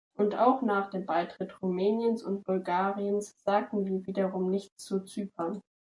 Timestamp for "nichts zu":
4.49-5.01